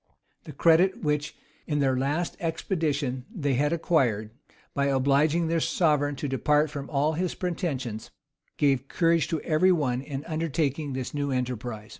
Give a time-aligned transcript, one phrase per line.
[0.45, 4.31] The credit which in their last expedition they had acquired,
[4.73, 8.09] by obliging their sovereign to depart from all his pretensions,
[8.57, 11.89] gave courage to every one in undertaking this new enterprise.